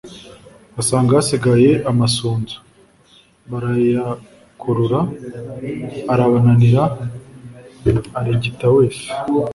[0.75, 2.57] basanga hasigaye amasunzu.
[3.49, 4.99] barayakurura,
[6.13, 6.83] arabananira,
[8.19, 9.03] arigita wese.